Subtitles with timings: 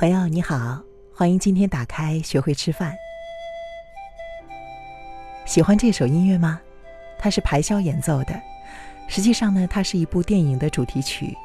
[0.00, 0.82] 朋友你好，
[1.14, 2.96] 欢迎今天打开学会吃饭。
[5.44, 6.58] 喜欢这首音乐吗？
[7.18, 8.32] 它是排箫演奏的。
[9.08, 11.36] 实际上呢，它是一部电影的主题曲。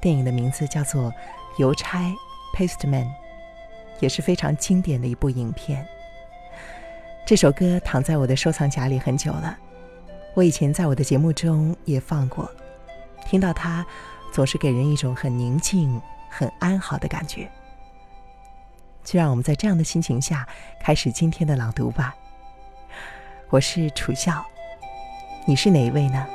[0.00, 1.12] 电影的名字叫做
[1.60, 2.00] 《邮差》
[2.56, 3.06] （Postman），
[4.00, 5.86] 也是非常经典的一部影片。
[7.24, 9.56] 这首歌躺在我的收藏夹里很久了。
[10.34, 12.50] 我以前在我的节目中也放过，
[13.24, 13.86] 听到它，
[14.32, 17.48] 总是给人一种很宁静、很安好的感觉。
[19.08, 20.46] 就让我们在这样的心情下
[20.78, 22.14] 开始今天的朗读吧。
[23.48, 24.44] 我是楚笑，
[25.46, 26.26] 你是哪一位呢？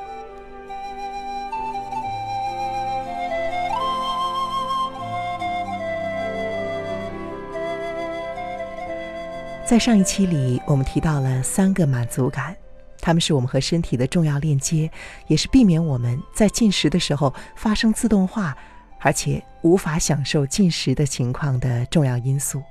[9.63, 12.57] 在上一期里，我们提到了三个满足感，
[12.99, 14.89] 它们是我们和身体的重要链接，
[15.27, 18.57] 也是避免我们在进食的时候发生自动化，
[19.03, 22.63] 而且无法享受进食的情况的重要因素。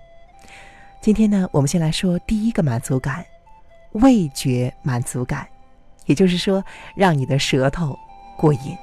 [1.01, 3.25] 今天呢，我们先来说第一个满足感——
[3.93, 5.47] 味觉满足感，
[6.07, 6.65] 也就是说，
[6.97, 7.95] 让你的舌头
[8.39, 8.77] 过瘾。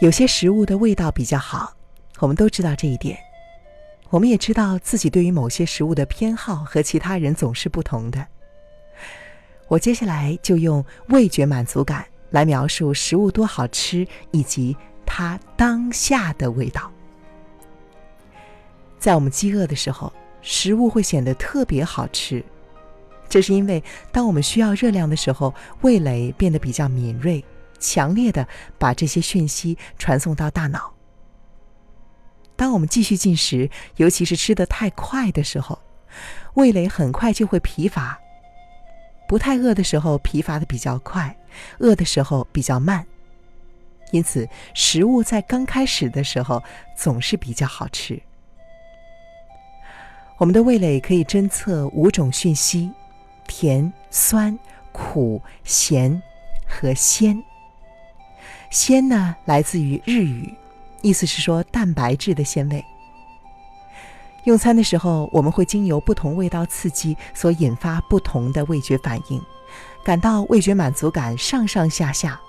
[0.00, 1.72] 有些食物的味道比较好，
[2.18, 3.16] 我们都知道这一点。
[4.08, 8.26] 我们也知道自己对于某些食物的偏好和其他人总是不同的。
[9.70, 14.76] 我接下来就用味觉满足感来描述食物多好吃以及
[15.06, 16.90] 它当下的味道。
[18.98, 22.44] 在我们饥饿的时候，食物会显得特别好吃，
[23.28, 27.42] 这是因为当我们需要热量的时候，味蕾变得比较敏锐。
[27.78, 30.92] 强烈的把这些讯息传送到大脑。
[32.56, 35.78] 当我们继续进食，尤其是吃的太快的时候，
[36.54, 38.18] 味蕾很快就会疲乏。
[39.30, 41.32] 不太饿的时候，疲乏的比较快；
[41.78, 43.06] 饿的时候比较慢。
[44.10, 46.60] 因此，食物在刚开始的时候
[46.96, 48.20] 总是比较好吃。
[50.36, 52.90] 我们的味蕾可以侦测五种讯息：
[53.46, 54.58] 甜、酸、
[54.90, 56.20] 苦、咸
[56.66, 57.40] 和鲜。
[58.68, 60.52] 鲜呢，来自于日语，
[61.02, 62.84] 意思是说蛋白质的鲜味。
[64.44, 69.40] 用餐的时候，我们会经由不同味道刺激所引发不同的味觉反应，
[70.02, 72.40] 感到味觉满足感上上下下。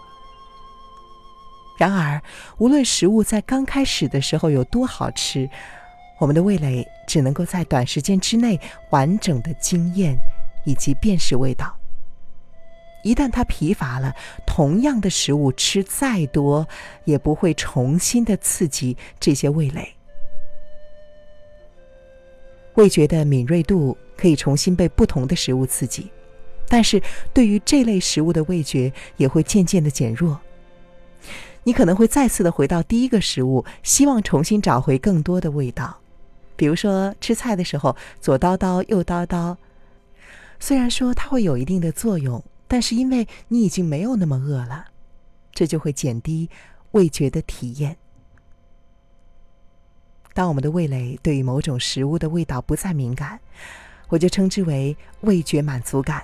[1.78, 2.22] 然而，
[2.58, 5.50] 无论食物在刚开始的时候有多好吃，
[6.20, 8.60] 我们的味蕾只能够在短时间之内
[8.92, 10.16] 完整的经验
[10.66, 11.76] 以及辨识味道。
[13.04, 14.14] 一旦它疲乏了，
[14.46, 16.68] 同样的食物吃再多，
[17.04, 19.96] 也不会重新的刺激这些味蕾。
[22.76, 26.10] 味觉的敏锐度可以重新被不同的食物刺激，
[26.68, 27.02] 但是
[27.34, 30.40] 对于这类食物的味觉也会渐渐的减弱。
[31.64, 35.98] 你可能会再次的回到第一个食物，希望重新找回更多的味道。
[36.56, 39.56] 比如说吃菜的时候，左叨叨右叨叨，
[40.60, 42.44] 虽然说它会有一定的作用。
[42.68, 44.86] 但是因为你已经没有那么饿了，
[45.54, 46.50] 这就会减低
[46.92, 47.98] 味觉的体验。
[50.34, 53.40] 当我们的味蕾对于某种食物的味道不再敏感，
[54.08, 56.24] 我就称之为味觉满足感。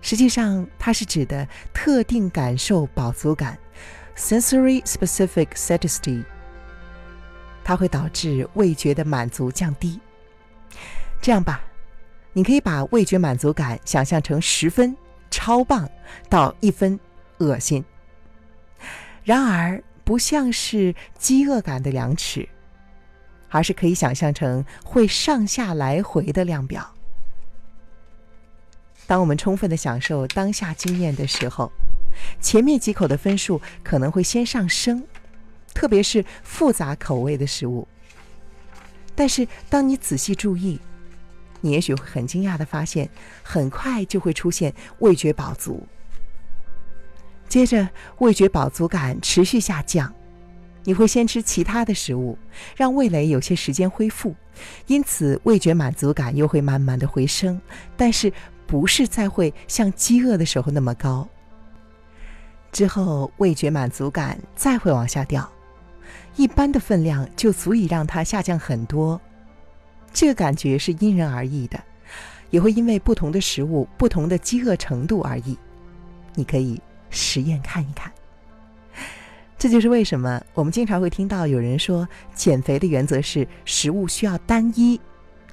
[0.00, 3.58] 实际上，它是指的特定感受饱足感
[4.16, 6.24] （sensory specific satiety）。
[7.64, 10.00] 它会导致味觉的满足降低。
[11.20, 11.60] 这样吧，
[12.32, 14.96] 你可以把味觉满足感想象成十分。
[15.30, 15.86] 超棒
[16.30, 16.98] 到一分
[17.36, 17.84] 恶心，
[19.24, 22.48] 然而不像是饥饿感的量尺，
[23.50, 26.94] 而是可以想象成会上下来回的量表。
[29.06, 31.72] 当我们充分的享受当下经验的时候，
[32.40, 35.02] 前面几口的分数可能会先上升，
[35.72, 37.88] 特别是复杂口味的食物。
[39.14, 40.78] 但是当你仔细注意，
[41.60, 43.08] 你也许会很惊讶的发现，
[43.42, 45.86] 很快就会出现味觉饱足，
[47.48, 50.14] 接着味觉饱足感持续下降，
[50.88, 52.38] 你会先吃其他的食物，
[52.74, 54.34] 让味蕾有些时间恢复，
[54.86, 57.60] 因此味觉满足感又会慢慢的回升，
[57.94, 58.32] 但是
[58.66, 61.28] 不是再会像饥饿的时候那么高。
[62.72, 65.46] 之后味觉满足感再会往下掉，
[66.36, 69.20] 一般的分量就足以让它下降很多。
[70.10, 71.78] 这个感觉是因人而异的，
[72.48, 75.54] 也会因为不同的食物、不同的饥饿程度而异。
[76.34, 76.80] 你可以
[77.10, 78.10] 实验看一看。
[79.58, 85.00] 这就是为什么我们经常会听到有人说，减肥的原则是食物需要单一，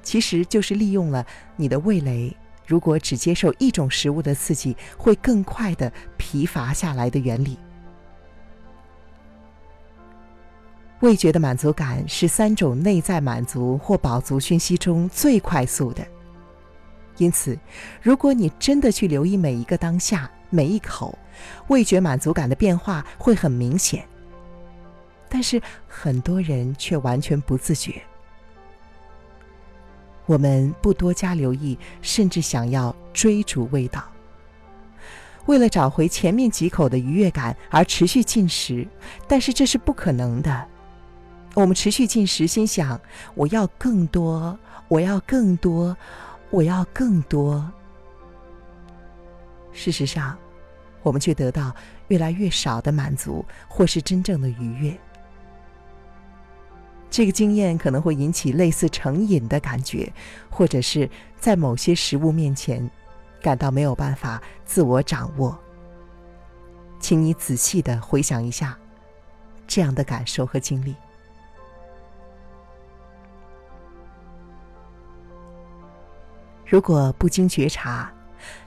[0.00, 1.26] 其实就是利用了
[1.56, 7.58] 你的味蕾如果只接受一种食物的刺激，会更快的疲乏下来的原理。
[11.00, 16.06] 味觉的满足感是三种内在满足或饱足讯息中最快速的。
[17.18, 17.58] 因此，
[18.00, 21.18] 如果你真的去留意每一个当下、每一口，
[21.68, 24.06] 味觉满足感的变化会很明显。
[25.28, 28.00] 但是很多人却完全不自觉。
[30.24, 34.04] 我们不多加留意，甚至想要追逐味道，
[35.46, 38.86] 为了找回前面几口的愉悦感而持续进食，
[39.28, 40.66] 但是这是不可能的。
[41.54, 43.00] 我们持续进食，心想
[43.34, 44.58] 我要更多，
[44.88, 45.96] 我要更多，
[46.50, 47.72] 我要更多。
[49.76, 50.36] 事实上，
[51.02, 51.72] 我们却得到
[52.08, 54.98] 越来越少的满足，或是真正的愉悦。
[57.10, 60.10] 这个经验可能会引起类似成瘾的感觉，
[60.50, 61.08] 或者是
[61.38, 62.90] 在某些食物面前
[63.42, 65.56] 感到没有办法自我掌握。
[66.98, 68.76] 请你仔细的回想一下
[69.66, 70.96] 这样的感受和经历。
[76.64, 78.12] 如果不经觉察，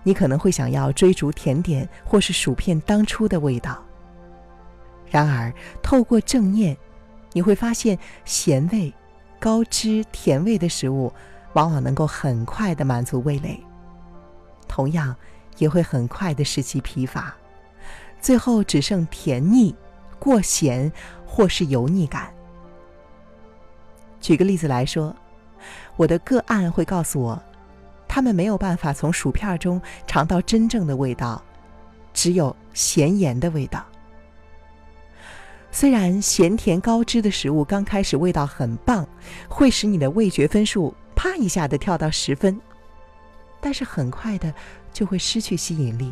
[0.03, 3.83] 你可能会想要追逐甜点或是薯片当初的味道。
[5.09, 6.77] 然而，透过正念，
[7.33, 8.93] 你会发现咸味、
[9.39, 11.11] 高脂、甜味的食物，
[11.53, 13.59] 往往能够很快的满足味蕾，
[14.67, 15.15] 同样
[15.57, 17.35] 也会很快的使其疲乏，
[18.21, 19.75] 最后只剩甜腻、
[20.19, 20.91] 过咸
[21.25, 22.31] 或是油腻感。
[24.21, 25.15] 举个例子来说，
[25.95, 27.41] 我的个案会告诉我。
[28.09, 31.41] 他们没有办法从薯片中尝到真正的味道，
[32.11, 33.85] 只有咸盐的味道。
[35.71, 39.07] 虽然咸甜高脂的食物刚开始味道很棒，
[39.47, 42.59] 会使你的味觉分数啪一下的跳到十分，
[43.61, 44.51] 但是很快的
[44.91, 46.11] 就会失去吸引力。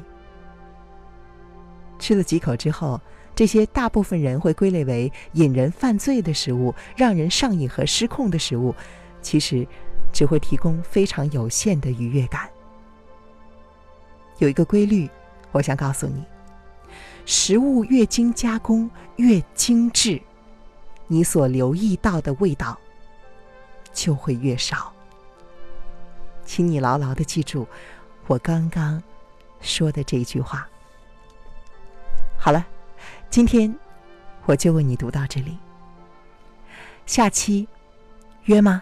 [1.98, 3.02] 吃了几口之后，
[3.34, 8.76] 这些大部分人会归类为引人犯罪的食物，让人上瘾和失控的食物，
[9.24, 9.68] 其实。
[10.18, 12.50] 只会提供非常有限的愉悦感。
[14.40, 15.08] 有一个规律，
[15.52, 16.26] 我想告诉你：
[17.28, 20.20] 食物越经加工越精致，
[21.06, 22.76] 你所留意到的味道
[23.94, 24.92] 就会越少。
[26.44, 27.68] 请你牢牢的记住
[28.26, 29.00] 我刚刚
[29.62, 30.68] 说的这一句话。
[32.40, 32.66] 好了，
[33.30, 33.72] 今天
[34.48, 35.56] 我就为你读到这里。
[37.06, 37.68] 下期
[38.46, 38.82] 约吗？